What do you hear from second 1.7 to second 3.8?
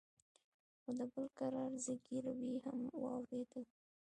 زگيروي هم واورېدل.